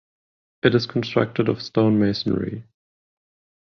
It 0.63 0.73
is 0.73 0.87
constructed 0.87 1.47
of 1.47 1.61
stone 1.61 1.99
masonry. 1.99 2.63